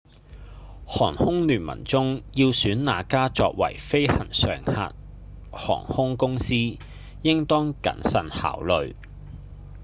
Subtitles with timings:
[0.87, 4.95] 航空聯盟中要選哪家作為飛行常客
[5.51, 6.55] 航空公司
[7.21, 8.95] 應當謹慎考慮